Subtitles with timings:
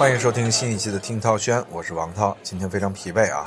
[0.00, 2.34] 欢迎收听新一期的《听涛轩》，我是王涛。
[2.42, 3.44] 今天非常疲惫啊，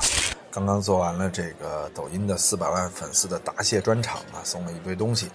[0.52, 5.28] 刚刚做完了这个抖音的四百万粉丝的答谢专场啊，送了一堆东西。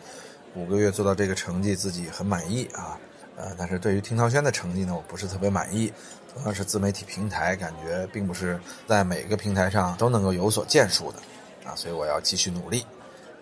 [0.56, 2.98] 五个月做到这个成绩，自己很满意啊。
[3.36, 5.92] 呃，但是对于听涛轩的成绩呢，我不是特别满意。
[6.34, 11.18] 同样是自媒体平台，感觉并不是在每个平台上都能够有所建树的
[11.70, 12.86] 啊，所以我要继续努力。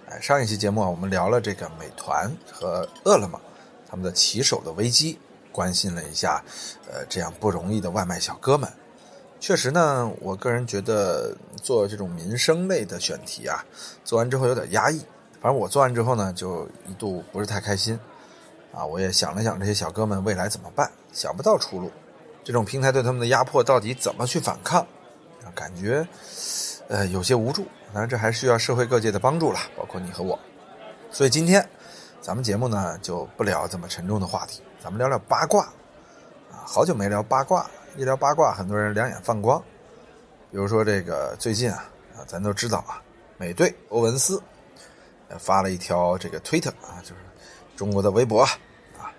[0.09, 3.39] 哎，上一期节目啊，我们聊了这个美团和饿了么
[3.88, 5.20] 他们的骑手的危机。
[5.57, 6.43] 关心了一下，
[6.85, 8.71] 呃，这样不容易的外卖小哥们，
[9.39, 13.66] 确实呢，我个人觉得做这种民生类的选题啊，
[14.03, 14.99] 做完之后有点压抑。
[15.41, 17.99] 反正我做完之后呢，就一度不是太开心，
[18.72, 21.92] 啊，我也想了想这些小哥们未来怎么办，想不到出路。
[22.44, 24.81] 这种平台对他们的压迫到底怎么去反抗？
[25.44, 26.08] 啊，感觉
[26.88, 27.66] 呃有些无助。
[27.92, 30.38] 当然，这还需要社会各界的帮助了，包括你和我。
[31.11, 31.67] 所以今天
[32.21, 34.61] 咱们节目呢，就不聊这么沉重的话题。
[34.83, 35.64] 咱们聊聊八卦，
[36.52, 39.59] 啊，好久没聊八卦，一聊八卦，很多人两眼放光。
[40.52, 43.02] 比如说这个最近啊，啊，咱都知道啊，
[43.38, 44.42] 美队欧文斯
[45.39, 47.16] 发了一条这个推特啊，就是
[47.75, 49.11] 中国的微博啊，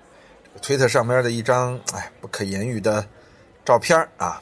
[0.44, 3.04] 这个推特上面的一张哎不可言喻的
[3.64, 4.40] 照片啊，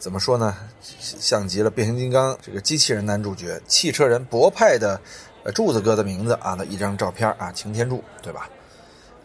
[0.00, 0.56] 怎么说呢？
[0.82, 5.00] 像极了变形金刚这个机器人男主角汽车人博派的
[5.54, 8.50] 柱子哥的名字啊的一张照片啊，擎天柱，对吧？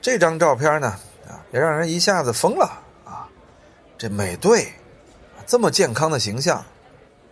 [0.02, 0.88] 这张照片呢？
[1.28, 2.66] 啊，也让人一下子疯了
[3.03, 3.28] 啊！
[3.98, 4.72] 这美队
[5.45, 6.64] 这么健康的形象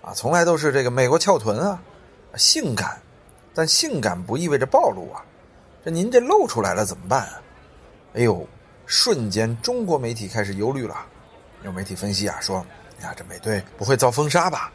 [0.01, 1.79] 啊，从来都是这个美国翘臀啊，
[2.35, 2.99] 性感，
[3.53, 5.23] 但性感不意味着暴露啊。
[5.85, 7.41] 这您这露出来了怎么办啊？
[8.15, 8.45] 哎呦，
[8.85, 10.95] 瞬间中国媒体开始忧虑了。
[11.63, 12.65] 有媒体分析啊，说
[13.01, 14.71] 呀，这美队不会遭封杀吧？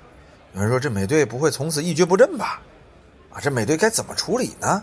[0.54, 2.60] 有人说这美队不会从此一蹶不振吧？
[3.32, 4.82] 啊，这美队该怎么处理呢？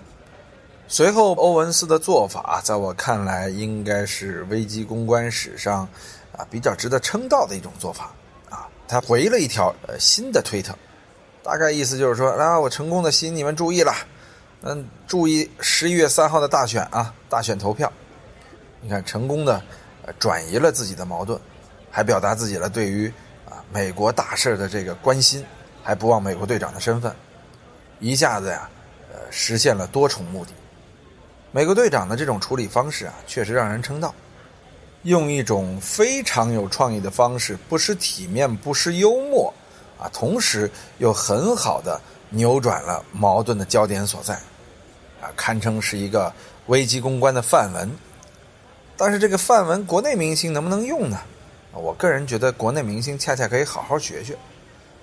[0.89, 5.85] 随后，欧文斯的做法，在我看来，应该是危机公关史上
[6.31, 8.13] 啊比较值得称道的一种做法
[8.49, 8.69] 啊。
[8.87, 10.73] 他回了一条呃新的推特，
[11.43, 13.93] 大概意思就是说啊，我成功的吸引你们注意了，
[14.61, 17.91] 嗯，注意十一月三号的大选啊，大选投票。
[18.79, 19.61] 你看，成功的
[20.17, 21.37] 转移了自己的矛盾，
[21.91, 23.11] 还表达自己了对于
[23.45, 25.45] 啊美国大事的这个关心，
[25.83, 27.13] 还不忘美国队长的身份，
[27.99, 28.69] 一下子呀，
[29.11, 30.51] 呃，实现了多重目的。
[31.51, 34.13] 美国队长的这种处理方式啊，确实让人称道。
[35.03, 39.53] 用一种非常有创意的方式，不失体面，不失幽默，
[39.97, 44.33] 啊，同时又很好的扭转了矛盾的焦点所在，
[45.21, 46.33] 啊，堪称是一个
[46.65, 47.89] 危机公关的范文。
[48.97, 51.17] 但是这个范文，国内明星能不能用呢？
[51.71, 54.37] 我个人觉得，国内明星恰恰可以好好学学。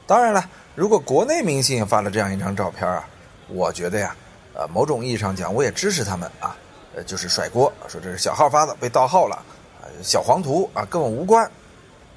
[0.07, 3.09] 当然了，如果国内明星也发了这样一张照片啊，
[3.49, 4.15] 我觉得呀。
[4.55, 6.57] 呃，某种意义上讲，我也支持他们啊，
[6.95, 9.35] 呃，就是甩锅，说这是小号发的，被盗号了，
[9.81, 11.51] 啊，小黄图啊，跟我无关，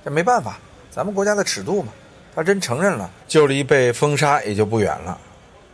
[0.06, 0.60] 这没办法，
[0.92, 1.92] 咱们国家的尺度嘛。
[2.36, 5.20] 他真承认了，就离被封杀也就不远了，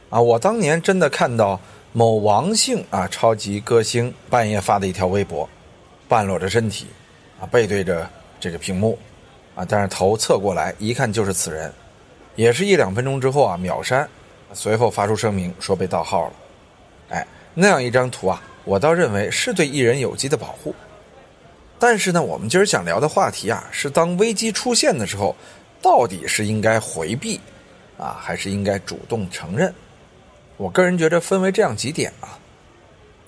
[0.09, 1.59] 啊，我当年真的看到
[1.91, 5.49] 某王姓啊超级歌星半夜发的一条微博，
[6.07, 6.87] 半裸着身体，
[7.41, 8.09] 啊，背对着
[8.39, 8.97] 这个屏幕，
[9.53, 11.69] 啊，但是头侧过来，一看就是此人，
[12.35, 14.07] 也是一两分钟之后啊秒删，
[14.53, 16.33] 随后发出声明说被盗号了。
[17.09, 20.73] 哎，那样一张图啊，我倒认为是对艺人有机的保护。
[21.79, 25.35] 但是呢，我们今儿想聊的话题啊，是当危机出现的时候，
[25.81, 27.39] 到底是应该回避
[27.97, 29.73] 啊，还是应该主动承认？
[30.55, 32.39] 我个人觉得分为这样几点啊。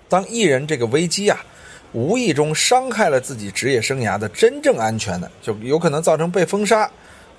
[0.07, 1.43] 当艺人这个危机啊，
[1.91, 6.89] 无意中伤害了自己职业生涯的真正安全的，就有可能造成被封杀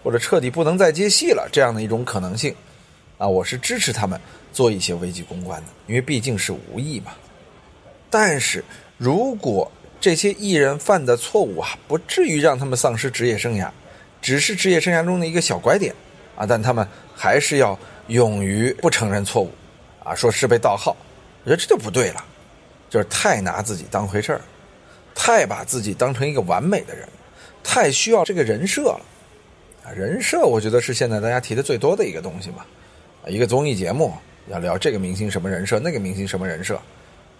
[0.03, 2.55] 或者彻底不能再接戏了这样的一种可能性
[3.17, 4.21] 啊，我是支持他们。
[4.57, 7.13] 做一些危机公关的，因为毕竟是无意嘛。
[8.09, 8.65] 但是
[8.97, 9.71] 如果
[10.01, 13.69] 这些艺人犯的错误啊，不至于让他们丧失职业生涯，
[14.23, 15.95] 只是职业生涯中的一个小拐点
[16.35, 19.51] 啊，但他们还是要勇于不承认错误
[20.03, 20.97] 啊，说是被盗号，
[21.45, 22.25] 我觉得这就不对了，
[22.89, 24.41] 就是太拿自己当回事儿，
[25.15, 27.07] 太把自己当成一个完美的人，
[27.63, 29.01] 太需要这个人设了
[29.85, 29.93] 啊。
[29.93, 32.65] 人设，我觉得是现在大家提的最多的一个东西嘛，
[33.23, 34.15] 啊，一个综艺节目。
[34.49, 36.81] 要聊这个明星什么人设，那个明星什么人设，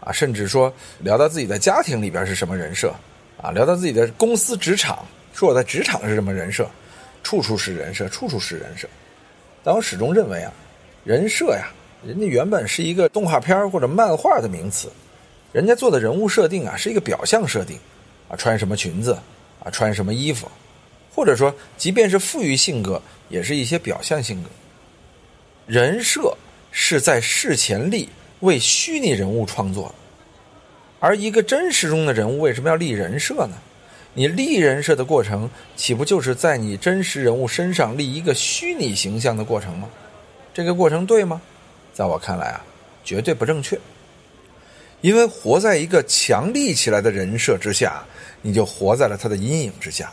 [0.01, 2.93] 啊，甚至说聊到自己的家庭里边是什么人设，
[3.41, 6.69] 啊，聊到自己的公司职场，说我在职场是什么人设，
[7.23, 8.89] 处处是人设，处处是人设。
[9.63, 10.53] 但我始终认为啊，
[11.05, 11.69] 人设呀，
[12.05, 14.91] 人家原本是一个动画片或者漫画的名词，
[15.53, 17.79] 人家做的人物设定啊是一个表象设定，
[18.29, 19.17] 啊，穿什么裙子，
[19.63, 20.51] 啊，穿什么衣服，
[21.15, 24.49] 或者说即便是赋予性格，也是一些表象性格，
[25.67, 26.37] 人设。
[26.79, 28.07] 是在事前立
[28.41, 29.95] 为虚拟人物创作，
[31.01, 33.57] 而一个真实中的人物为什么要立人设呢？
[34.13, 39.89] 你立人设的过程，岂不就是在你真实人物身上立一个虚拟形象的过程吗？
[40.53, 41.41] 这个过程对吗？
[41.95, 42.63] 在我看来啊，
[43.03, 43.81] 绝对不正确。
[45.01, 48.05] 因为活在一个强立起来的人设之下，
[48.43, 50.13] 你就活在了他的阴影之下。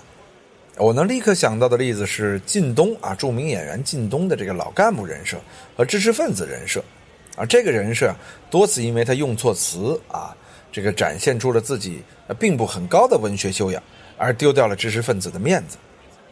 [0.78, 5.38] 我能立刻想到的例子是靳东啊，著名演员靳东的这个老干部人设
[5.78, 6.84] 和知识分子人设，
[7.36, 8.14] 啊，这个人设
[8.50, 10.36] 多次因为他用错词啊，
[10.72, 12.02] 这个展现出了自己
[12.40, 13.81] 并不很高的文学修养，
[14.18, 15.78] 而丢掉了知识分子的面子。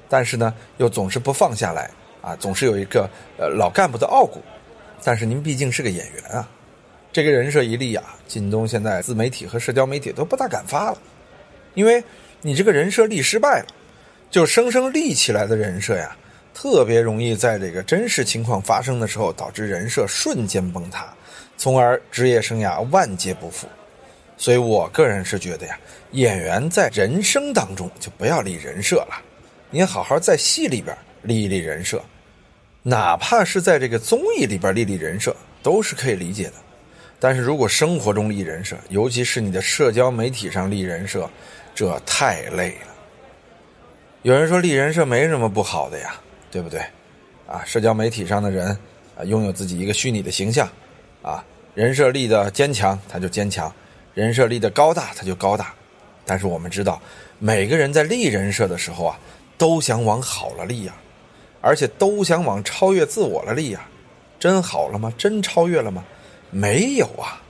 [0.09, 1.91] 但是呢，又总是不放下来
[2.23, 3.07] 啊，总是有一个
[3.37, 4.41] 呃老干部的傲骨。
[5.03, 6.49] 但是您毕竟是个演员啊，
[7.13, 10.97] 这个人设一立啊，靳东现在自媒体和社交媒体都不大敢发了，
[11.75, 12.03] 因为
[12.41, 13.67] 你这个人设立失败了。
[14.31, 16.15] 就生生立起来的人设呀，
[16.53, 21.13] 特别容易在这个真实情况发生的时候，导致人设瞬间崩塌，
[21.57, 23.67] 从而职业生涯万劫不复。
[24.37, 25.77] 所以我个人是觉得呀，
[26.13, 29.21] 演员在人生当中就不要立人设了，
[29.69, 32.01] 你好好在戏里边立一立人设，
[32.81, 36.53] 哪怕是在这个综艺里边立立人设都是可以理解的。
[37.19, 41.29] 但是如果生活中立人设，尤其是你的社交媒体上立人设，
[41.75, 42.90] 这太累了。
[44.23, 46.13] 有人说立人设没什么不好的呀，
[46.51, 46.79] 对不对？
[47.47, 48.67] 啊，社交媒体上的人
[49.17, 50.69] 啊，拥有自己一个虚拟的形象，
[51.23, 53.73] 啊，人设立的坚强他就坚强，
[54.13, 55.73] 人设立的高大他就高大。
[56.23, 57.01] 但是我们知道，
[57.39, 59.19] 每个人在立人设的时候啊，
[59.57, 60.93] 都想往好了立呀，
[61.59, 63.81] 而且都想往超越自我了立呀。
[64.39, 65.11] 真好了吗？
[65.17, 66.05] 真超越了吗？
[66.51, 67.41] 没有啊，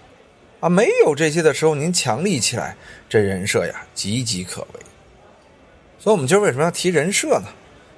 [0.61, 2.77] 啊，没有这些的时候，您强立起来，
[3.09, 4.79] 这人设呀，岌岌可危。
[6.03, 7.47] 所以，我们今儿为什么要提人设呢？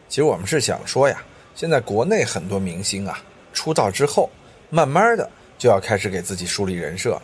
[0.09, 1.23] 其实我们是想说呀，
[1.55, 3.17] 现在国内很多明星啊，
[3.53, 4.29] 出道之后，
[4.69, 7.17] 慢慢的就要开始给自己树立人设，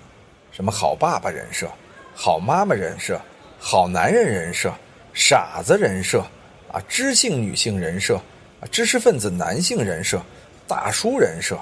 [0.53, 1.69] 什么好爸爸人设、
[2.15, 3.19] 好妈妈人设、
[3.59, 4.73] 好男人人设、
[5.13, 6.21] 傻子人设
[6.71, 8.15] 啊，知性女性人设
[8.61, 10.21] 啊，知识分子男性人设、
[10.65, 11.59] 大叔人设，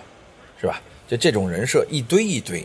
[0.62, 0.80] 是吧？
[1.08, 2.64] 就这种人设一堆一堆，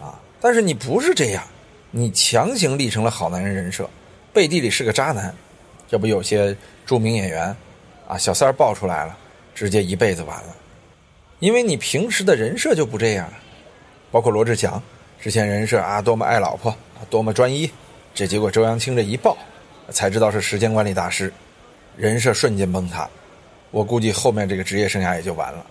[0.00, 1.44] 啊，但是你不是这样，
[1.92, 3.88] 你强行立成了好男人人设，
[4.32, 5.32] 背地里是个渣男。
[5.94, 7.56] 这不有些著名演员，
[8.08, 9.16] 啊，小三儿爆出来了，
[9.54, 10.56] 直接一辈子完了，
[11.38, 13.32] 因为你平时的人设就不这样，
[14.10, 14.82] 包括罗志祥，
[15.20, 16.74] 之前人设啊多么爱老婆，
[17.08, 17.70] 多么专一，
[18.12, 19.38] 这结果周扬青这一爆，
[19.90, 21.32] 才知道是时间管理大师，
[21.96, 23.08] 人设瞬间崩塌，
[23.70, 25.64] 我估计后面这个职业生涯也就完了，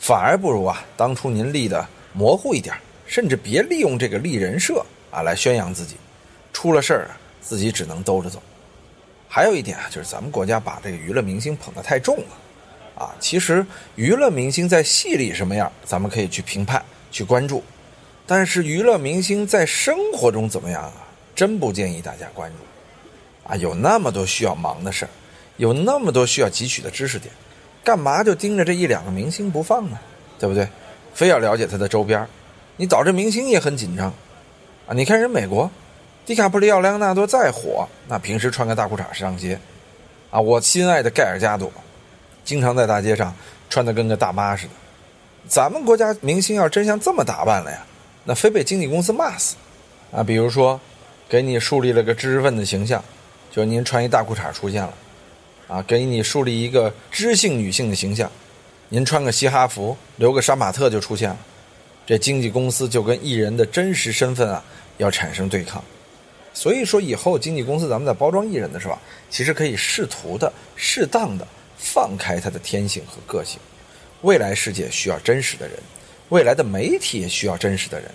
[0.00, 2.74] 反而不如啊当初您立的模糊一点，
[3.06, 5.94] 甚至别利用这个立人设啊来宣扬自己，
[6.52, 8.42] 出了事儿啊自己只能兜着走。
[9.34, 13.64] 还有一点啊，就是咱们国家把这个娱乐明星捧得太重了，啊，其实
[13.94, 17.64] 娱乐明星在戏里什么样，咱们可以去评判、去关注，
[18.26, 20.92] 但是娱乐明星在生活中怎么样啊？
[21.34, 25.08] 真不建议大家关注，啊，有那么多需要忙的事儿，
[25.56, 27.32] 有那么多需要汲取的知识点，
[27.82, 29.98] 干嘛就盯着这一两个明星不放呢？
[30.38, 30.68] 对不对？
[31.14, 32.28] 非要了解他的周边，
[32.76, 34.12] 你导致明星也很紧张，
[34.86, 35.70] 啊，你看人美国。
[36.24, 39.58] 迪卡普里奥·莱昂纳多再火，那平时穿个大裤衩上街，
[40.30, 41.70] 啊，我心爱的盖尔加朵，
[42.44, 43.34] 经常在大街上
[43.68, 44.72] 穿的跟个大妈似的。
[45.48, 47.84] 咱们国家明星要真像这么打扮了呀，
[48.22, 49.56] 那非被经纪公司骂死。
[50.12, 50.80] 啊，比如说，
[51.28, 53.02] 给你树立了个知识分子形象，
[53.50, 54.94] 就您穿一大裤衩出现了，
[55.66, 58.30] 啊，给你树立一个知性女性的形象，
[58.90, 61.38] 您穿个嘻哈服，留个杀马特就出现了，
[62.06, 64.62] 这经纪公司就跟艺人的真实身份啊
[64.98, 65.82] 要产生对抗。
[66.54, 68.98] 所以说，以后经纪公司咱们在包装艺人的时候，
[69.30, 73.58] 其实可以试图的、适当的放开他的天性和个性。
[74.20, 75.76] 未来世界需要真实的人，
[76.28, 78.10] 未来的媒体也需要真实的人。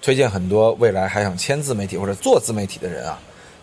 [0.00, 3.18] 推荐很多未来还想签自媒体或者做自媒体的人啊，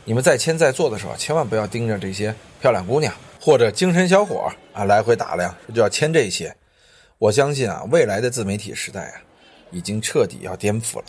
[0.06, 6.56] 你们在签在做的时候，千万不要盯着这些漂亮姑娘或者精神小伙啊来回打量，就要签这些。
[7.18, 9.22] 我相信啊，未来的自媒体时代啊，
[9.72, 11.06] 已经彻底要颠覆了。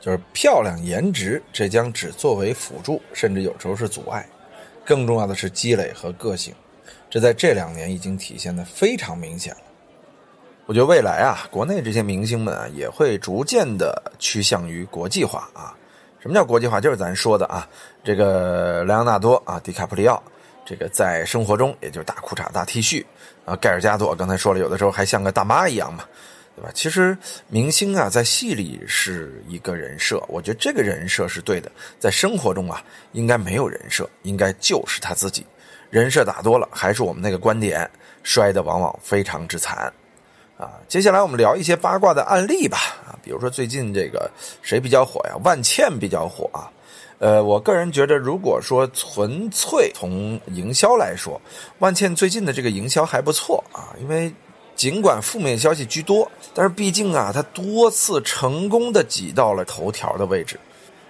[0.00, 4.26] 就是漂亮颜值，这将只作为辅助，甚至有时候是阻碍。
[4.84, 6.54] 更重要的是积累和个性，
[7.08, 9.60] 这在这两年已经体现的非常明显了。
[10.66, 15.74] 我觉得未来啊，国内这些明星们啊，也会逐渐的趋向于国际化啊。
[16.20, 16.80] 什么叫国际化？
[16.80, 17.66] 就是咱说的啊，
[18.02, 20.22] 这个莱昂纳多啊，迪卡普里奥，
[20.66, 23.04] 这个在生活中也就是大裤衩、大 T 恤
[23.46, 26.04] 啊，盖尔加朵刚才说了，有的时候还像个大妈一样嘛。
[26.56, 26.70] 对吧？
[26.72, 27.16] 其实
[27.48, 31.70] 明星啊，在戏里是一个人设，我觉得这个人设是对的。
[31.98, 32.82] 在生活中啊，
[33.12, 35.44] 应该没有人设，应该就是他自己。
[35.90, 37.88] 人设打多了，还是我们那个观点，
[38.22, 39.92] 摔的往往非常之惨。
[40.56, 42.78] 啊，接下来我们聊一些八卦的案例吧。
[43.06, 44.30] 啊，比如说最近这个
[44.62, 45.36] 谁比较火呀？
[45.42, 46.70] 万茜比较火啊。
[47.18, 51.40] 呃，我个人觉得，如果说纯粹从营销来说，
[51.78, 54.32] 万茜最近的这个营销还不错啊，因为
[54.84, 60.60] 尽管负面消息居多，但是毕竟啊，他多次成功的挤到了头条的位置。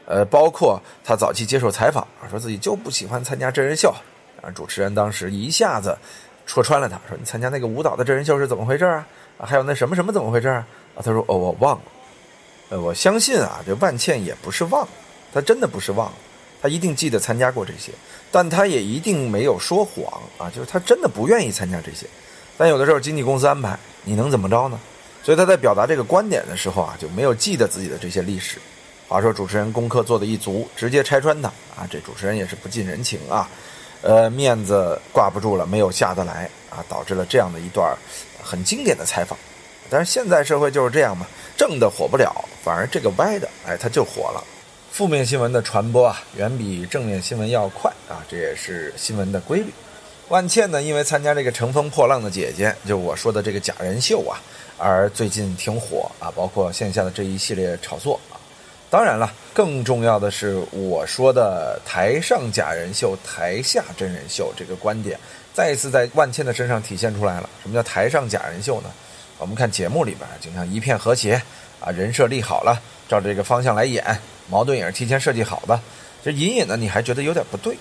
[0.06, 3.92] 呃，包括他早期接受采访，说自己就不喜欢参加真人秀，
[4.40, 5.98] 啊，主持人当时一下子
[6.46, 9.04] 戳穿了他，说你参加那个舞蹈的真人秀是怎么回事啊？
[9.38, 10.64] 啊，还有那什么什么怎么回事啊？
[11.02, 11.82] 他说哦，我忘了。
[12.68, 14.92] 呃，我相信啊，这万茜也不是忘了。
[15.32, 16.14] 他真的不是忘了，
[16.62, 17.90] 他一定记得参加过这些，
[18.30, 22.06] 但她也一定没有说谎啊，就是她真的不愿意参加这些。
[22.56, 24.78] 但有的时候经纪公司安排，你能怎么着呢？
[25.22, 28.58] 所以他在表达这个观点的时候啊，就没有记得自己的这些历史。
[29.08, 33.48] 话说主持人功课做的一足，直接拆穿他啊，这主持人也是不近人情啊，
[34.02, 37.96] 呃，面子挂不住了，没有下得来啊，导致了这样的一段
[38.42, 39.38] 很经典的采访。
[39.90, 42.32] 但是现在社会就是这样嘛，正的火不了，
[42.62, 44.42] 反而这个歪的，哎，他就火了。
[44.90, 49.72] 负面新闻的传播啊，远比正面新闻要快啊，这也是新闻的规律。
[50.28, 54.40] 万茜呢，因为参加这个《乘风破浪的姐姐》，就我说的这个假人秀啊，
[54.78, 58.40] 而最近挺火啊，包括线下的这一系列炒作啊。
[58.88, 65.18] 当然了，更重要的是我说的台上假人秀，台下真人秀这个观点，
[65.52, 67.50] 再一次在万茜的身上体现出来了。
[67.62, 68.90] 什么叫台上假人秀呢？
[69.36, 71.42] 我们看节目里边，经常一片和谐
[71.80, 74.02] 啊，人设立好了，照这个方向来演。
[74.48, 75.78] 矛盾也是提前设计好的，
[76.24, 77.76] 这隐隐的你还觉得有点不对，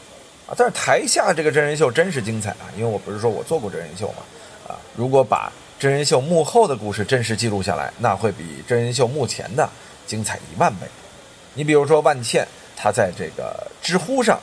[0.47, 0.55] 啊！
[0.57, 4.23] 但是台下这个真人秀真是精彩啊，因为我不是说我做过真人秀嘛，
[4.67, 4.75] 啊！
[4.95, 9.69] 如果把真人秀幕后的故事真实记录下来，那会比真人秀目前的
[10.05, 10.87] 精彩一万倍。
[11.53, 14.39] 你比如说万茜，她在这个知乎上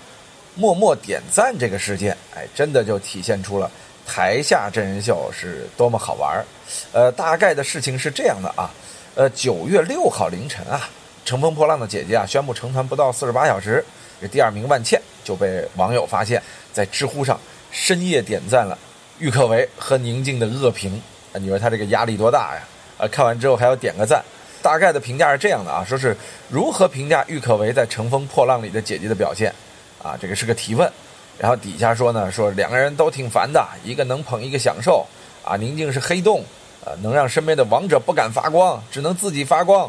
[0.54, 3.70] 默默点赞这个事件，哎，真的就体现出了
[4.06, 6.44] 台下真人秀是多么好玩儿。
[6.92, 8.70] 呃，大概的事情是这样的啊，
[9.14, 10.88] 呃，九月六号凌晨啊。
[11.22, 13.84] 乘风破浪的姐姐啊，宣布成团不到四十八小时，
[14.20, 17.38] 这第二名万茜就被网友发现，在知乎上
[17.70, 18.76] 深夜点赞了
[19.20, 21.00] 郁可唯和宁静的恶评。
[21.32, 22.62] 啊，你说他这个压力多大呀？
[22.98, 24.20] 啊，看完之后还要点个赞。
[24.60, 26.16] 大概的评价是这样的啊，说是
[26.48, 29.54] 如何评价郁可唯在《乘风破浪》里的姐姐的表现？
[30.02, 30.90] 啊，这个是个提问。
[31.38, 35.06] 然后底下说呢，说两个人都挺烦的，一个能捧，一个享受。
[35.44, 36.44] 啊，宁静是黑洞，
[36.84, 39.88] 呃，能让身边的王者不敢发光，只能自己发光。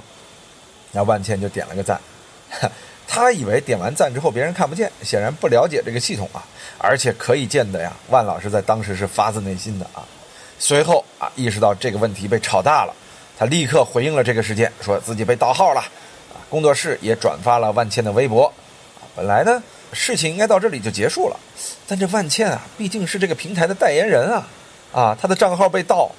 [0.91, 1.99] 那万茜就点了个赞，
[3.13, 6.41] 他以为点完赞之后别人看不见，显然不了解这个系统啊，
[6.77, 10.01] 而且可以见得呀，万老师在当时是发自内心的啊。
[10.57, 12.95] 随后啊，意识到这个问题被炒大了，
[13.37, 15.81] 他立刻回应了这个事件，说自己被盗号了，
[16.31, 18.49] 啊，工作室也转发了万茜的微博，
[19.13, 21.37] 本来呢事情应该到这里就结束了，
[21.85, 24.47] 但这万茜啊毕竟是这个平台的代言人啊，
[24.93, 26.09] 啊，他的账号被盗，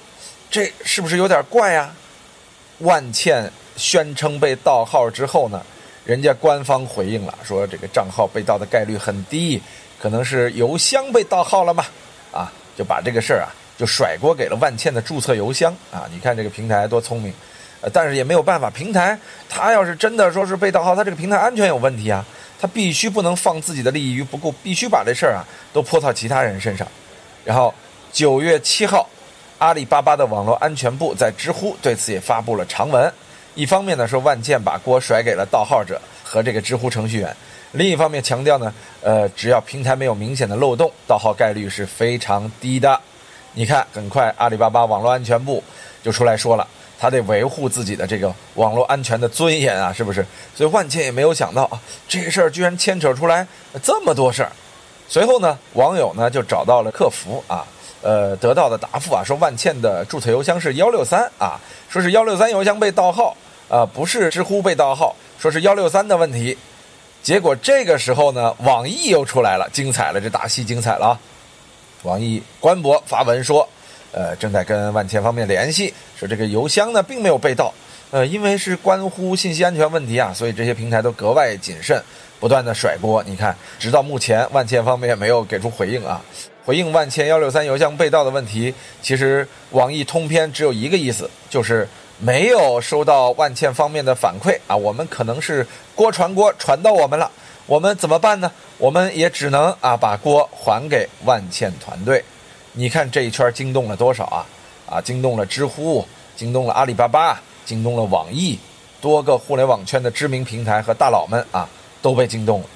[0.51, 1.91] 这是不是有点怪呀？
[2.77, 3.51] 万茜。
[3.75, 5.59] 宣称被盗号之后呢，
[6.05, 9.61] 人家官方回应了，说这个账号被盗的概率很低，
[9.97, 11.85] 可能是邮箱被盗号了嘛，
[12.31, 16.05] 啊，就把这个事儿啊就甩锅给了万茜的注册邮箱啊。
[16.11, 17.33] 你看这个平台多聪明，
[17.93, 19.17] 但是也没有办法，平台
[19.47, 22.25] 他要是真的说是被盗号，他这个平台安全有问题啊，
[22.59, 26.85] 他必须不能放自己的利益于不顾，必须把这事儿啊都泼到其他人身上。
[27.45, 27.73] 然后
[28.11, 29.07] 九月七号，
[29.57, 33.09] 阿里巴巴的网络安全部在知乎对此也发布了长文。
[33.55, 37.35] 一方面呢说万茜把锅甩给了盗号者和这个知乎程序员，
[37.73, 42.99] 另一方面强调呢，呃，只要平台没有明显的漏洞，盗号概率是非常低的。
[43.53, 45.63] 你看，很快阿里巴巴网络安全部
[46.01, 46.67] 就出来说了，
[46.99, 50.25] 他得维护自己的这个网络安全的尊严啊，是不是？
[50.55, 53.45] 所以万茜也没有想到啊，这事儿居然牵扯出来
[53.83, 54.51] 这么多事儿。
[55.07, 57.63] 随后呢，网友呢就找到了客服啊。
[58.03, 61.57] 呃，得到的答复啊，说万茜的注册邮箱是幺六三啊，
[61.89, 63.35] 说是幺六三邮箱被盗号
[63.69, 66.57] 啊，不是知乎被盗号，说是幺六三的问题。
[67.23, 71.19] 结果这个时候呢，网易又出来了，精彩了，这大戏精彩了啊！
[72.03, 73.65] 网易官博发文说，
[74.11, 77.73] 呃，正在跟万茜方面联系，说这个邮箱呢并没有被盗，
[78.11, 82.03] 呃，因为是关乎信息安全问题啊，所以这些平台都格外谨慎，
[82.43, 83.23] 不断的甩锅。
[83.25, 86.21] 你看，直到目前，万茜方面没有给出回应啊。
[86.65, 91.87] 回应万千幺六三邮箱被盗的问题，其实网易通篇只有一个意思，就是
[92.19, 94.75] 没有收到万茜方面的反馈啊。
[94.75, 97.31] 我们可能是锅传锅传到我们了，
[97.65, 98.51] 我们怎么办呢？
[98.77, 102.21] 我们也只能啊把锅还给万茜团队。
[102.73, 104.45] 你看这一圈惊动了多少啊？
[104.85, 108.59] 啊，惊动了知乎，惊动了阿里巴巴，惊动了网易，
[108.99, 111.69] 多个互联网圈的知名平台和大佬们啊
[112.03, 112.67] 都被惊动了。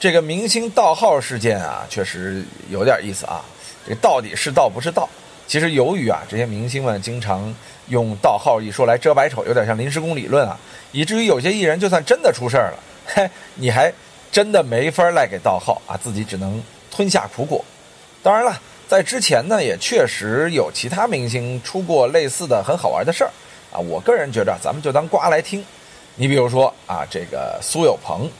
[0.00, 3.44] 这个明星盗号事件啊，确实有点意思啊。
[3.86, 5.06] 这到底是盗不是盗？
[5.46, 7.54] 其实由于啊，这些明星们经常
[7.88, 10.58] 用盗号一说来遮百丑，有点像临时工理论啊，
[10.92, 13.92] 以至于有些艺人就算真的出事儿了，嘿， 你还
[14.30, 17.62] 真的没法赖给盗号啊，自己只能吞下苦果。
[18.22, 23.30] 当然了，在之前呢，也确实有其他明星出过类似的很好玩的事儿
[23.72, 23.78] 啊。
[23.78, 25.64] 我个人觉得，咱们就当瓜来听。
[26.14, 28.30] 你比如说啊，这个苏有朋，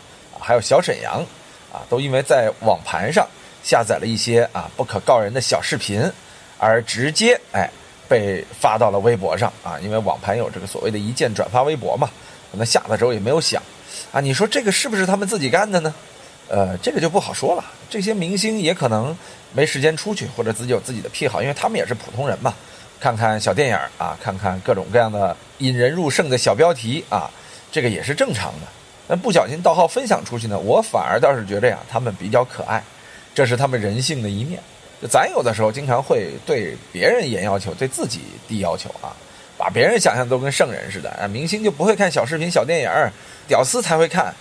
[0.43, 1.25] 还有小沈阳
[1.73, 3.27] 啊，都因为在网盘上
[3.63, 6.03] 下载了一些啊不可告人的小视频，
[6.59, 7.71] 而直接哎
[8.09, 9.79] 被发到了微博上啊。
[9.81, 12.11] 因为网盘有这个所谓的一键转发微博嘛，
[12.51, 13.63] 那下的时候也没有想
[14.13, 14.21] 啊。
[14.21, 15.95] 你说这个是不是他们自己干的呢？
[16.49, 17.65] 呃，这个就不好说了。
[17.89, 19.17] 这些明星也可能
[19.53, 22.53] 没时间出去，或者自己有自己的癖好，因为他们也是普通人嘛。
[23.01, 27.31] 看看小电影啊，看看各种各样的引人入胜的小标题啊。
[27.71, 28.67] 这个也是正常的，
[29.13, 32.83] 但不小心盗号分享出去呢，我反而倒是觉得呀，他们比较可爱，
[33.35, 34.59] 这是他们人性的一面。
[35.03, 39.13] 就咱有的时候经常会对别人严要求，对自己低要求啊，
[39.59, 42.91] 把别人想象都跟圣人似的啊，明星就不会看小视频、小电影，
[43.47, 44.35] 屌丝才会看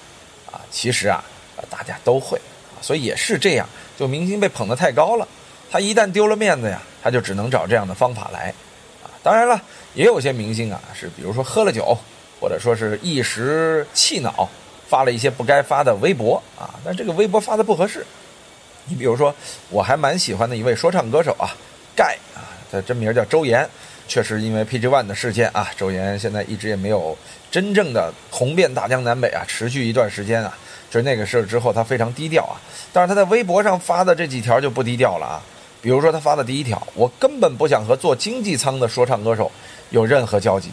[0.50, 0.62] 啊。
[0.72, 1.22] 其实啊，
[1.70, 2.38] 大家都会
[2.74, 3.68] 啊，所以也是这样。
[4.00, 5.28] 就明星被捧得太高了，
[5.70, 8.54] 他一旦丢了面子呀，他就只能找这样的方法来
[9.04, 9.12] 啊。
[9.22, 9.62] 当然了，
[9.96, 11.98] 也有些明星啊，是比如说喝了酒。
[12.40, 14.50] 或者说是一时气恼，
[14.92, 18.06] 发了一些不该发的微博啊，但这个微博发的不合适。
[18.88, 19.34] 你比如说，
[19.70, 21.48] 我还蛮喜欢的一位说唱歌手啊，
[21.96, 23.66] 盖啊，他真名叫周岩，
[24.06, 27.18] 确实因为 PG One 的事件啊，周岩现在一直也没有
[27.50, 30.58] 真正的红遍大江南北啊，持续一段时间啊，
[30.90, 32.60] 就那个事之后，他非常低调啊。
[32.92, 35.42] 但是他在微博上发的这几条就不低调了啊，
[35.82, 39.50] 比如说他发的第一条，我根本不想和坐经济舱的说唱歌手
[39.92, 40.70] 有任何交集。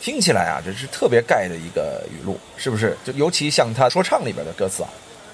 [0.00, 2.96] 听起来啊，这是特别盖的一个语录，是不是？
[3.04, 4.88] 就尤其像他说唱里边的歌词啊，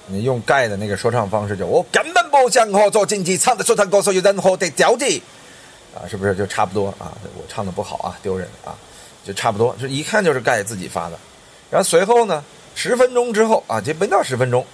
[0.06, 5.22] 你用盖的那个说唱方式，就我根本不想和做经济唱的说唱歌手有任何的交集，
[5.94, 7.12] 啊，是不是就差不多啊？
[7.36, 8.74] 我唱的不好啊，丢人啊，
[9.22, 11.18] 就差不多，就一看就是盖自己发的。
[11.70, 12.42] 然后随后呢，
[12.74, 14.64] 十分钟之后啊，就没到十分钟，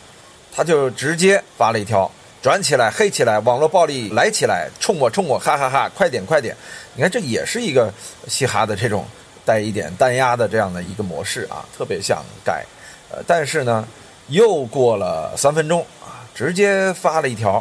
[0.54, 2.08] 他就直接发了一条，
[2.40, 6.56] 转起来，黑起来，网络暴力来起来，冲我冲我，哈哈哈，快点快点！
[6.94, 7.92] 你看这也是一个
[8.28, 9.04] 嘻哈的这种。
[9.50, 12.64] 带一点单压的这样的一个模式啊，特别像盖，
[13.10, 13.84] 呃，但是呢，
[14.28, 17.60] 又过了三分钟啊，直接发了一条，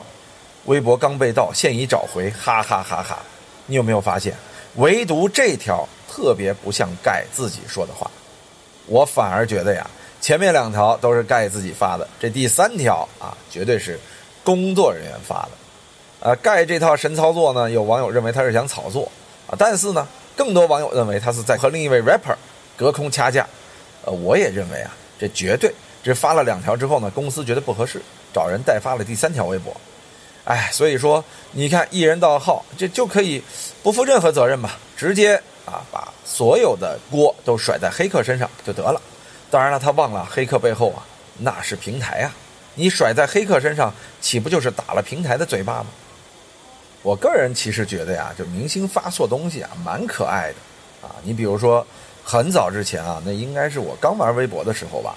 [0.65, 3.17] 微博刚被盗，现已找回，哈哈哈哈！
[3.65, 4.35] 你有没有发现，
[4.75, 8.11] 唯独这条特别不像盖自己说的话？
[8.85, 9.89] 我反而觉得呀，
[10.21, 13.99] 前面两条都是盖自己发的，这第三条啊，绝对是
[14.43, 15.49] 工作人员发的。
[16.19, 19.11] 呃，盖这套神操作呢，有网友认为他是想炒作
[19.47, 20.07] 啊，但是呢。
[20.39, 22.33] 更多网友认为他是在和另一位 rapper
[22.77, 23.45] 隔空掐架，
[24.05, 25.69] 呃，我也认为啊，这绝对
[26.01, 28.01] 这发了两条之后呢，公司觉得不合适，
[28.33, 29.75] 找人代发了第三条微博，
[30.45, 31.21] 哎，所以说
[31.51, 33.43] 你看一人盗号，这就可以
[33.83, 39.01] 不负任何责任吧，直接啊把所有的锅都甩在黑客身上就得了。
[39.51, 41.03] 当然了，他忘了黑客背后啊
[41.39, 42.31] 那是平台啊，
[42.75, 45.87] 你甩在黑客身上，岂不就是打了平台的嘴巴吗？
[47.01, 51.85] 我个人其实觉得呀，就明星发错东西啊，蛮可爱的，啊，你比如说，
[52.25, 55.15] 很早之前啊，那应该是我刚玩微博的时候吧，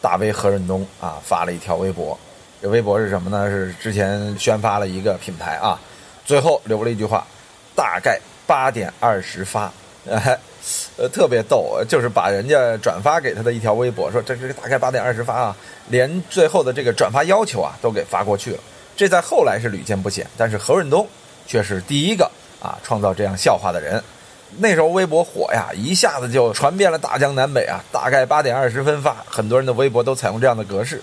[0.00, 2.16] 大 V 何润东啊发了一条微博，
[2.62, 3.48] 这微博是什么呢？
[3.48, 5.76] 是之前宣发了一个品牌啊，
[6.24, 7.26] 最后留了一句话，
[7.74, 9.72] 大概八点二十发，
[10.08, 10.38] 哎，
[10.96, 15.56] 呃，特别逗，就是把人家转发给他的一条微博说这是大概八点二十发啊，
[15.88, 18.60] 连最后的这个转发要求啊都给发过去了，
[18.96, 21.04] 这在后来是屡见不鲜，但是何润东。
[21.46, 22.30] 却是第一个
[22.60, 24.02] 啊创造这样笑话的人。
[24.58, 27.82] 那时候微博火呀，一下子就传遍了大江南北啊。
[27.90, 31.02] 大概八点二十分发，很多人的微博都采用这样的格式。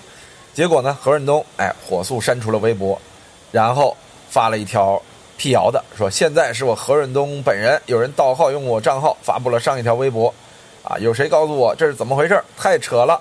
[0.53, 2.99] 结果呢，何润东哎火速删除了微博，
[3.51, 3.95] 然后
[4.29, 5.01] 发了一条
[5.37, 10.33] 辟谣的，说现在是我何润东本人，有人盗号用我账号发布了上一条微博，
[10.83, 12.41] 啊，有谁告诉我这是怎么回事？
[12.57, 13.19] 太扯了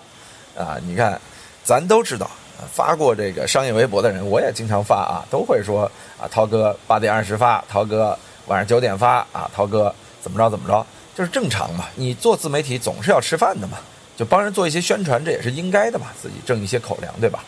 [0.56, 0.76] 啊！
[0.85, 1.20] 你看，
[1.64, 2.30] 咱都知道。
[2.72, 11.86] 发过这个商业微博的人，我也经常发啊，都会说啊，涛哥八点二十发，涛哥晚上九点发啊，涛哥怎么着怎么着，就是正常嘛。
[11.94, 13.78] 你做自媒体总是要吃饭的嘛，
[14.16, 17.44] 就帮人做一些宣传，这也是应该的嘛，自己挣一些口粮，对吧？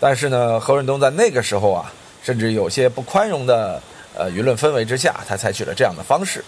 [0.00, 3.82] 但是呢，何润东在那个时候啊，甚至有些不宽容的
[4.14, 6.44] 呃舆论氛围之下，他采取了这样的方式。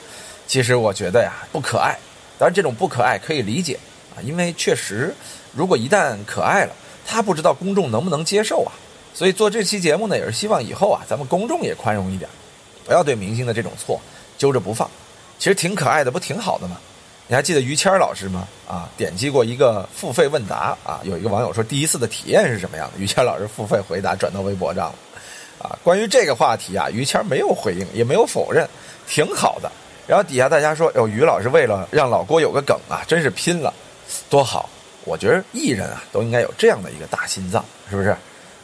[0.47, 1.97] 其实我觉得呀，不可爱。
[2.39, 3.79] 当然，这种不可爱可以理解
[4.15, 5.15] 啊，因为确实，
[5.55, 6.73] 如果一旦可爱了。
[7.11, 8.71] 他不知道公众能不能接受啊，
[9.15, 12.29] 所以做这期节目呢，也是希望以后啊，咱们公众也宽容一点，
[12.85, 13.99] 不要对明星的这种错
[14.37, 14.89] 揪着不放。
[15.39, 16.77] 其实挺可爱的，不挺好的吗？
[17.27, 18.47] 你还记得于谦老师吗？
[18.69, 23.01] 啊，点击过一个付费问答啊，有一个网友说第一次的体验是什么样的？
[23.01, 24.95] 于谦老师付费回答转到微博上了。
[25.61, 28.69] 啊，关于这个话题啊，于谦没有回应，也没有否认，
[29.09, 29.73] 挺好的。
[30.07, 33.73] 然后底下大家说，哟，于老师为了让老郭有个梗啊，真是拼了，
[34.29, 34.69] 多好。
[35.05, 38.15] 我觉得艺人啊都应该有这样的一个大心脏，是不是？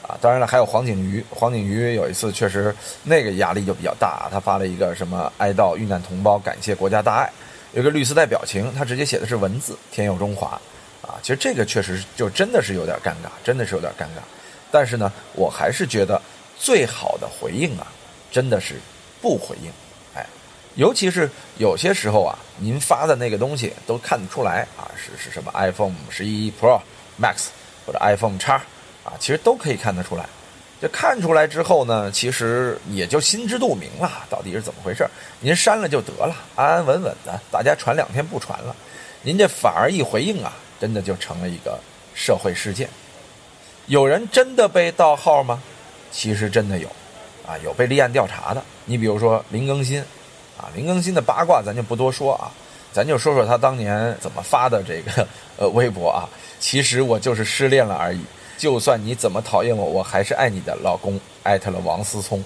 [0.07, 7.33] 啊，当然了，还有黄景瑜，黄景瑜有一次确实那个压力就比较大，他发了一个什么哀悼遇难同胞，感谢国家大爱，
[7.73, 10.61] 有个绿丝带表情，他直接写的是文字“天佑中华”，
[11.01, 14.21] 啊，其实这个确实就真的是有点尴尬，真的是有点尴尬。
[14.71, 16.21] 但是呢，我还是觉得
[16.59, 17.87] 最好的回应啊，
[18.31, 18.75] 真的是
[19.23, 19.71] 不回应，
[20.77, 26.81] 尤其是有些时候啊，您发的那个东西都看得出来啊，是是什么 iPhone 十一 Pro
[27.21, 27.47] Max
[27.87, 28.63] 或者 iPhone 叉。
[29.05, 30.25] 啊，其实都可以看得出来，
[30.81, 35.07] 这看出来之后呢，其实也就心知肚明了，到底是怎么回事
[35.41, 38.75] 您删了就得了，安安稳稳的，大家传两天不传了。
[39.21, 41.79] 您这反而一回应啊，真的就成了一个
[42.15, 42.89] 社会事件。
[43.89, 45.63] 有人真的被盗号吗？
[46.11, 46.89] 其实真的有，
[47.47, 48.65] 啊，有被立案调查的。
[48.87, 50.03] 你比如说林更新，
[50.59, 52.51] 啊，林更新的八卦咱就不多说啊，
[52.93, 55.27] 咱就说说他当年怎么发的这个
[55.59, 56.29] 呃微博啊。
[56.61, 58.21] 其实我就是失恋了而已。
[58.57, 61.19] 就算你怎么讨厌我，我还是爱你的老公。
[61.43, 62.43] 艾特了王思聪，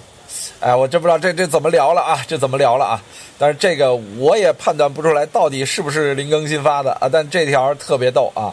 [0.59, 2.19] 哎，我真不知道这这怎么聊了啊？
[2.27, 3.01] 这怎么聊了啊？
[3.37, 7.07] 但是这个我也判断不出来到底是不是林更新发的啊。
[7.09, 8.51] 但这条特别逗啊，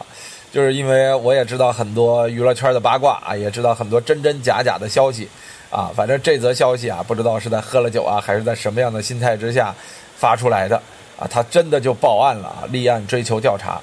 [0.51, 5.27] 就是因为我也知道很多娱乐圈的八卦啊，也知道很多真真假假的消息
[5.69, 5.91] 啊。
[5.95, 9.73] 反正这则消息啊，不知道是在喝了酒啊，还是在什么样的心态之下
[10.15, 10.75] 发出来的
[11.19, 11.27] 啊？
[11.29, 13.81] 他真的就报案了啊，立案追求调查，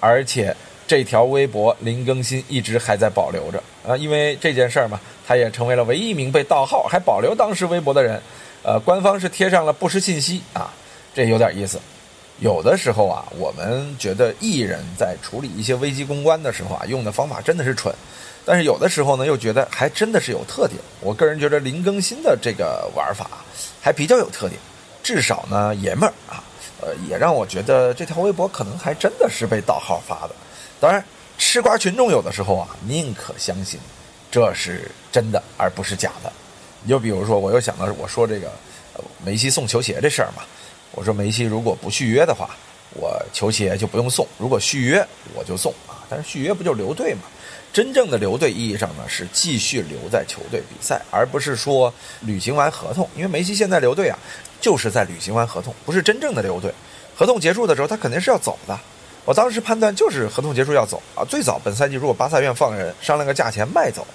[0.00, 0.54] 而且。
[0.88, 8.22] 这条微博林更新一直还在保留着啊，因为这件事儿嘛，他也成为了唯一一名被盗号还保留当时微博的人。
[8.62, 10.72] 呃，官方是贴上了不实信息啊，
[11.12, 11.80] 这有点意思。
[12.38, 17.94] 有的时候啊，我们觉得艺人在处理一些危机公关的时候啊，用的方法真的是蠢，
[18.44, 20.78] 但是有的时候呢，又觉得还真的是有特点。
[21.00, 23.30] 我个人觉得林更新的这个玩法
[23.80, 24.60] 还比较有特点，
[25.02, 26.44] 至少呢爷们儿啊，
[26.82, 30.34] 呃，也让我觉得这条微博可能还真的是被盗号发的。
[30.78, 31.02] 当然，
[31.38, 33.80] 吃瓜群众有的时候啊，宁可相信
[34.30, 36.30] 这是真的，而不是假的。
[36.82, 38.52] 你就比如说，我又想到我说这个
[39.24, 40.42] 梅西送球鞋这事儿嘛。
[40.92, 42.50] 我说梅西如果不续约的话，
[42.94, 46.00] 我球鞋就不用送；如果续约，我就送啊。
[46.08, 47.22] 但是续约不就留队嘛？
[47.72, 53.06] 真正的留队意义上呢，是继续留在球队比赛，而不是说履行完合同。
[53.14, 54.18] 因为梅西现在留队啊，
[54.60, 56.72] 就是在履行完合同，不是真正的留队。
[57.14, 58.78] 合同结束的时候，他肯定是要走的。
[59.26, 64.06] 我当时判断就是合同结束要走啊，最早本赛季如果巴萨愿放人，商量个价钱卖走，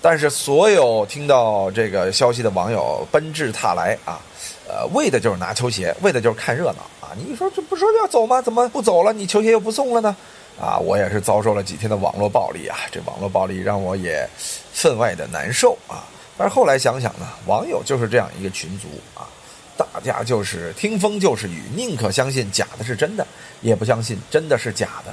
[0.00, 4.20] 但是所有听到这个消息的网友奔至踏来啊，
[4.68, 7.12] 呃，为的就是拿球鞋，为的就是看热闹啊。
[7.16, 8.40] 你说这不说要走吗？
[8.40, 9.12] 怎么不走了？
[9.12, 10.16] 你球鞋又不送了呢？
[10.60, 14.28] 啊，我也是遭受了几天的网络暴力啊，这网络暴力让我也
[14.72, 16.04] 分外的难受啊。
[16.36, 19.28] 但是后来想想呢，网友就是这样一个群族啊。
[19.76, 23.26] 大家就是听风就是雨，宁可相信假的是真的，
[23.60, 25.12] 也不相信真的是假的。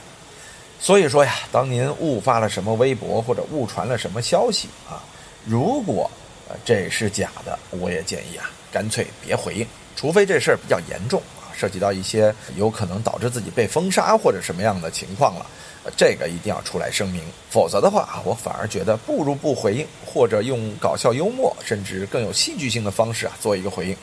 [0.79, 5.01] 所以说呀，当您误发了什么微博或者误传了什么消息啊，
[5.45, 6.09] 如果
[6.63, 15.45] 这是假的，我也建议啊，干脆别回应，除非这事儿比较严重啊，涉及到一些有可能导致自己被封杀或者什么样的情况了，
[15.95, 17.21] 这个一定要出来声明。
[17.49, 23.95] 否则的话，我反而觉得不如不回应，或者用搞笑幽默甚至更有戏剧性的方式啊做一个回应。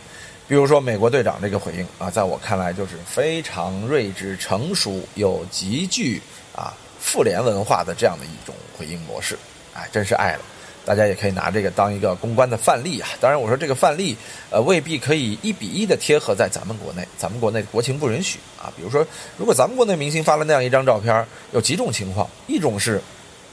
[0.46, 6.22] 比如说美国队长这个回应啊，在我看来就是非常睿智、成熟又极具
[6.56, 9.38] 啊复联文化的这样的一种回应模式，
[9.74, 10.40] 哎，真是爱了。
[10.88, 13.10] 大家也可以拿这个当一个公关的范例啊。
[13.20, 14.16] 当然，我说这个范例
[14.48, 18.72] 呃未必可以一比一的贴合在咱们国内，咱们国内国情不允许啊。
[18.74, 23.02] 比如说，如果咱们国内明星发了那样一张照片，有几种情况：一种是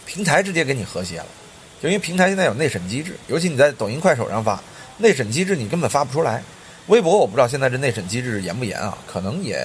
[0.06, 1.26] 平台直接给你和谐了，
[1.84, 4.64] 就因为平台现在有内审机制，尤其你在抖音、快手上发，
[5.00, 6.42] 内审机制你根本发不出来。
[6.88, 8.98] 微博我不知道现在这内审机制严不严啊？
[9.06, 9.56] 可能也，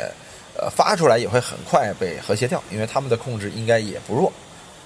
[0.59, 4.33] 呃，发出来也会很快被和谐掉，因为他们的控制应该也不弱。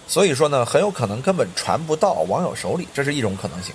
[0.06, 3.74] 所以说呢，很有可能根本传不到网友手里，这是一种可能性。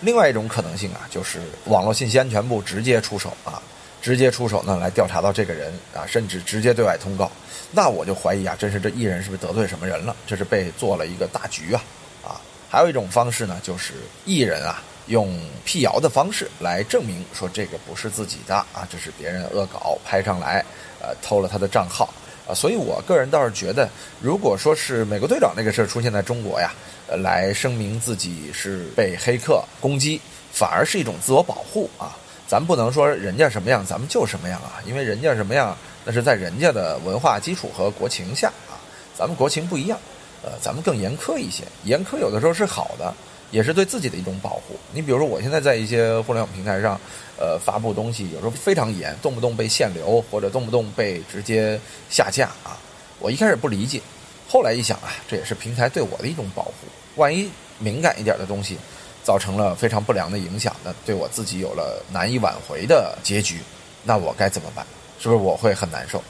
[0.00, 3.60] 另外一种可能性啊，就是网络信息安全部直接出手啊，
[4.00, 7.30] 直接出手呢来调查到这个人啊，甚至直接对外通告。
[7.70, 10.14] 那我就怀疑啊，真是这艺人是不是得罪什么人了？
[10.26, 11.82] 这是被做了一个大局啊
[12.24, 12.40] 啊！
[12.68, 14.82] 还有一种方式呢，就是艺人啊。
[15.06, 20.64] 用辟谣的方式来证明说这个不是自己的啊，这是别人恶搞拍上来，
[21.02, 22.08] 呃，偷了他的账号
[22.54, 23.88] 所以我个人倒是觉得，
[24.20, 26.72] 如果说是美国队长那个事儿出现在中国呀，
[27.08, 30.20] 呃，来声明自己是被黑客攻击，
[30.52, 32.16] 反而是一种自我保护啊。
[32.46, 38.74] 咱不能说人家什么样，咱们就什么样啊，因为人家什么样，那是在人家的文化基础和国情下啊，
[39.16, 39.98] 咱们国情不一样，
[40.42, 43.14] 呃，咱们更严苛一些，严苛有的时候是好的。
[43.50, 44.76] 也是对自己的一种保护。
[44.92, 47.00] 你比如说，我现在在一些互联网平台上，
[47.38, 52.78] 呃，发布东西，有时候非常严，动不动被限流，或者动不动被直接下架啊。
[53.18, 54.00] 我一开始不理解，
[54.48, 56.72] 后来一想啊，这也是平台对我的一种保护。
[57.16, 58.78] 万一敏感一点的东西
[59.22, 63.58] 造成了非常不良的影响，那对我自己有了难以挽回的结局，
[64.04, 64.86] 那我该怎么办？
[65.18, 66.22] 是不是我会很难受？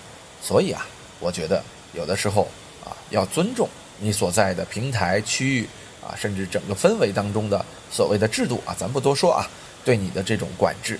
[0.42, 0.86] 所以啊，
[1.20, 2.48] 我觉得有的时候
[2.84, 3.68] 啊，要尊重
[4.00, 5.68] 你所在的平台区域
[6.02, 9.46] 啊，甚至整个氛围当中的所谓的制度啊，咱不多说啊，
[9.84, 10.98] 对你的这种管制。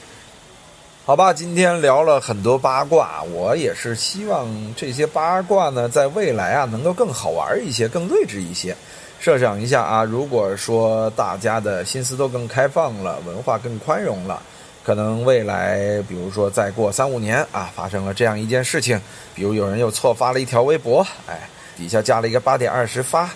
[1.06, 8.76] 好吧，今天聊了很多八卦，我也是希望这些八卦呢，在未来啊，能够更好玩一些，更睿智一些。
[9.18, 14.40] 设想一下啊，如果说大家的心思都更开放了，文化更宽容了，
[14.84, 19.00] 可能未来，比如说再过三五年啊，发生了这样一件事情，
[19.34, 23.28] 比如有人又错发了一条微博，哎，底下加了一个八点二十发。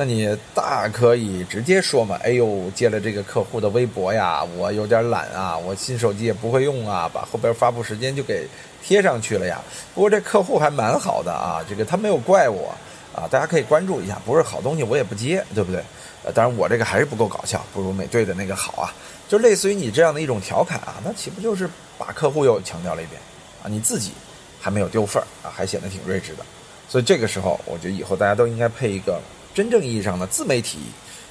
[0.00, 8.46] 那你大可以直接说嘛，哎呦，接了这个客户的微博呀，我有点懒啊，我新手机也不会用啊，把后边发布时间就给
[8.80, 9.60] 贴上去了呀。
[9.96, 12.72] 不过这客户还蛮好的啊，这个他没有怪我
[13.12, 15.82] 啊，大家可以关注一下，不是好东西我也不接，对不对？
[16.22, 18.94] 呃，当然我这个还是不够搞笑，不如美队的那个好啊，
[19.26, 23.20] 就类似于你这样的一种调侃啊，那岂不就是把客户又强调了一遍
[23.64, 23.66] 啊？
[23.66, 24.12] 你自己
[24.60, 26.44] 还没有丢份儿啊，还显得挺睿智的，
[26.88, 29.20] 所以这个时候，我觉得以后大家都应该配一个。
[29.58, 30.78] 真正意义上的自媒体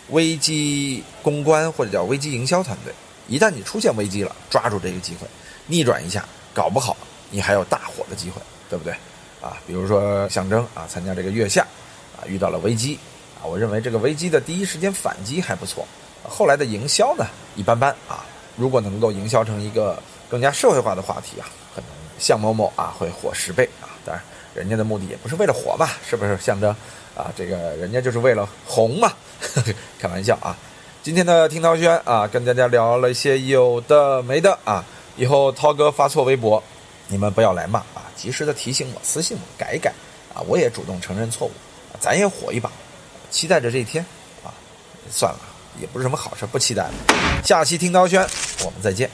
[0.09, 2.93] 危机公关或者叫危机营销团队，
[3.29, 5.25] 一旦你出现危机了，抓住这个机会，
[5.65, 6.97] 逆转一下，搞不好
[7.29, 8.91] 你还有大火的机会，对不对？
[9.41, 11.65] 啊，比如说象征啊，参加这个月下，
[12.17, 12.99] 啊，遇到了危机，
[13.41, 15.87] 啊，我认为这个危机的第一时间反击还不错，
[16.21, 18.25] 后来的营销呢一般般啊，
[18.57, 24.21] 如果能够营销成一个更加社会化的话题啊，可能向某某啊会火十倍啊，当然
[24.57, 26.75] 人家的目的也不是为了火嘛，是不是象征？
[27.15, 29.13] 啊，这个人家就是为了红嘛，
[29.99, 30.57] 开玩笑啊。
[31.03, 34.83] 今天的听涛轩啊，跟大家聊了一些有的没的啊。
[35.15, 36.61] 以后涛哥发错微博，
[37.07, 39.91] 你们不要来骂啊，及时的提醒我，私信我改一改
[40.33, 40.41] 啊。
[40.47, 41.51] 我也主动承认错误，
[41.99, 42.71] 咱也火一把，
[43.31, 44.05] 期待着这一天
[44.43, 44.53] 啊。
[45.09, 45.39] 算了，
[45.79, 46.93] 也不是什么好事，不期待了。
[47.43, 48.21] 下期听涛轩，
[48.63, 49.09] 我们再见。